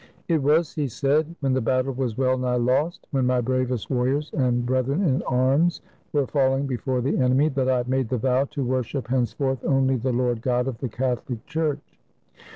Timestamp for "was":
0.41-0.73, 1.93-2.17